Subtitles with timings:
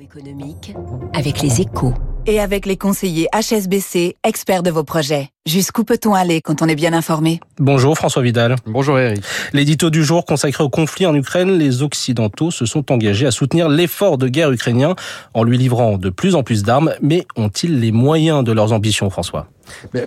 [0.00, 0.74] Économique
[1.12, 1.92] avec les échos.
[2.26, 5.28] Et avec les conseillers HSBC, experts de vos projets.
[5.44, 7.38] Jusqu'où peut-on aller quand on est bien informé?
[7.58, 8.56] Bonjour François Vidal.
[8.64, 9.22] Bonjour Eric.
[9.52, 13.68] L'édito du jour consacré au conflit en Ukraine, les Occidentaux se sont engagés à soutenir
[13.68, 14.94] l'effort de guerre ukrainien
[15.34, 19.10] en lui livrant de plus en plus d'armes, mais ont-ils les moyens de leurs ambitions
[19.10, 19.48] François?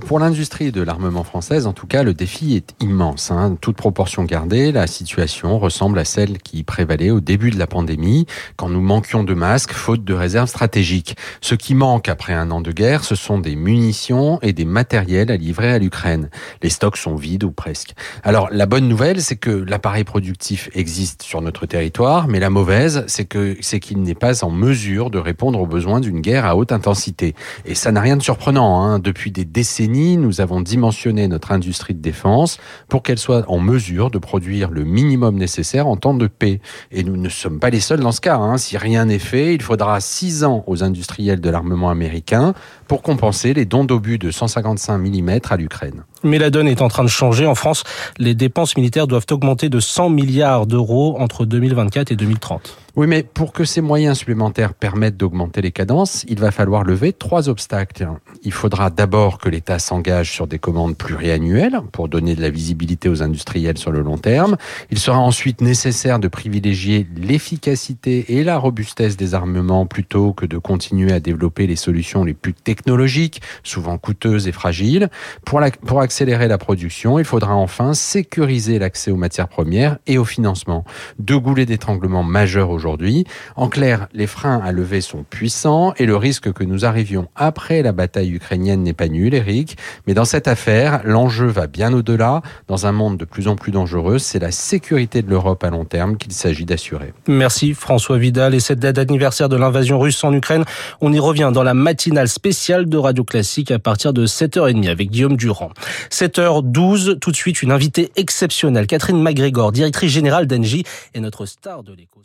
[0.05, 3.31] Pour l'industrie de l'armement française, en tout cas, le défi est immense.
[3.31, 3.57] Hein.
[3.59, 8.25] Toute proportion gardée, la situation ressemble à celle qui prévalait au début de la pandémie,
[8.55, 11.15] quand nous manquions de masques, faute de réserves stratégiques.
[11.41, 15.31] Ce qui manque après un an de guerre, ce sont des munitions et des matériels
[15.31, 16.29] à livrer à l'Ukraine.
[16.61, 17.93] Les stocks sont vides ou presque.
[18.23, 23.03] Alors, la bonne nouvelle, c'est que l'appareil productif existe sur notre territoire, mais la mauvaise,
[23.07, 26.55] c'est que c'est qu'il n'est pas en mesure de répondre aux besoins d'une guerre à
[26.55, 27.35] haute intensité.
[27.65, 28.83] Et ça n'a rien de surprenant.
[28.83, 28.99] Hein.
[28.99, 34.11] Depuis des décennies, nous avons dimensionné notre industrie de défense pour qu'elle soit en mesure
[34.11, 36.59] de produire le minimum nécessaire en temps de paix.
[36.91, 38.37] Et nous ne sommes pas les seuls dans ce cas.
[38.37, 38.57] Hein.
[38.57, 42.53] Si rien n'est fait, il faudra six ans aux industriels de l'armement américain
[42.87, 46.03] pour compenser les dons d'obus de 155 mm à l'Ukraine.
[46.27, 47.45] Mais la donne est en train de changer.
[47.45, 47.85] En France,
[48.17, 52.77] les dépenses militaires doivent augmenter de 100 milliards d'euros entre 2024 et 2030.
[52.97, 57.13] Oui, mais pour que ces moyens supplémentaires permettent d'augmenter les cadences, il va falloir lever
[57.13, 58.09] trois obstacles.
[58.41, 63.07] Il faudra d'abord que l'État s'engage sur des commandes pluriannuelles pour donner de la visibilité
[63.07, 64.57] aux industriels sur le long terme.
[64.89, 70.57] Il sera ensuite nécessaire de privilégier l'efficacité et la robustesse des armements plutôt que de
[70.57, 75.11] continuer à développer les solutions les plus technologiques, souvent coûteuses et fragiles.
[75.45, 80.17] Pour, la, pour accélérer la production, il faudra enfin sécuriser l'accès aux matières premières et
[80.17, 80.83] au financement.
[81.19, 83.25] Deux goulets d'étranglement majeurs aujourd'hui.
[83.55, 87.83] En clair, les freins à lever sont puissants et le risque que nous arrivions après
[87.83, 89.77] la bataille ukrainienne n'est pas nul, Eric.
[90.07, 92.41] Mais dans cette affaire, l'enjeu va bien au-delà.
[92.67, 95.85] Dans un monde de plus en plus dangereux, c'est la sécurité de l'Europe à long
[95.85, 97.13] terme qu'il s'agit d'assurer.
[97.27, 98.55] Merci François Vidal.
[98.55, 100.65] Et cette date d'anniversaire de l'invasion russe en Ukraine,
[100.99, 105.11] on y revient dans la matinale spéciale de Radio Classique à partir de 7h30 avec
[105.11, 105.69] Guillaume Durand.
[106.11, 111.83] 7h12, tout de suite une invitée exceptionnelle, Catherine MacGregor, directrice générale d'Engie et notre star
[111.83, 112.21] de l'écho.